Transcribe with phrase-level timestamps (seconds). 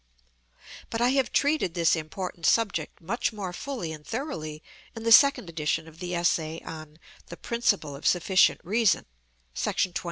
[0.89, 4.63] But I have treated this important subject much more fully and thoroughly
[4.95, 9.05] in the second edition of the essay on "The Principle of Sufficient Reason,"§
[9.63, 9.93] 21.